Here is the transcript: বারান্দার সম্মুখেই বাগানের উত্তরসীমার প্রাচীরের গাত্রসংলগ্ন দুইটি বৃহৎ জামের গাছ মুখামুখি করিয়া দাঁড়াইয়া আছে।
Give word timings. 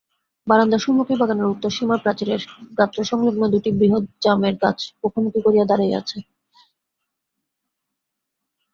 বারান্দার 0.47 0.83
সম্মুখেই 0.85 1.19
বাগানের 1.21 1.51
উত্তরসীমার 1.53 2.03
প্রাচীরের 2.03 2.41
গাত্রসংলগ্ন 2.79 3.41
দুইটি 3.53 3.69
বৃহৎ 3.79 4.03
জামের 4.23 4.55
গাছ 4.63 4.79
মুখামুখি 5.01 5.39
করিয়া 5.45 5.65
দাঁড়াইয়া 5.69 5.97
আছে। 6.01 6.17